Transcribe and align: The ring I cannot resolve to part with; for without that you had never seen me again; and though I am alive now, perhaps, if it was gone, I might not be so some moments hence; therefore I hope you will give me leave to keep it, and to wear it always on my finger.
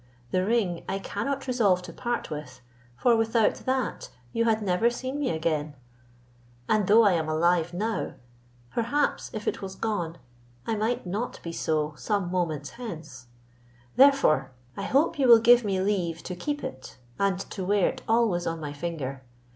The 0.31 0.43
ring 0.43 0.83
I 0.89 0.97
cannot 0.97 1.45
resolve 1.45 1.83
to 1.83 1.93
part 1.93 2.31
with; 2.31 2.59
for 2.97 3.15
without 3.15 3.53
that 3.67 4.09
you 4.33 4.45
had 4.45 4.63
never 4.63 4.89
seen 4.89 5.19
me 5.19 5.29
again; 5.29 5.75
and 6.67 6.87
though 6.87 7.03
I 7.03 7.11
am 7.11 7.29
alive 7.29 7.71
now, 7.71 8.15
perhaps, 8.71 9.29
if 9.31 9.47
it 9.47 9.61
was 9.61 9.75
gone, 9.75 10.17
I 10.65 10.75
might 10.75 11.05
not 11.05 11.39
be 11.43 11.51
so 11.51 11.93
some 11.97 12.31
moments 12.31 12.71
hence; 12.71 13.27
therefore 13.95 14.49
I 14.75 14.85
hope 14.85 15.19
you 15.19 15.27
will 15.27 15.37
give 15.39 15.63
me 15.63 15.79
leave 15.81 16.23
to 16.23 16.35
keep 16.35 16.63
it, 16.63 16.97
and 17.19 17.39
to 17.51 17.63
wear 17.63 17.87
it 17.87 18.01
always 18.07 18.47
on 18.47 18.59
my 18.59 18.73
finger. 18.73 19.21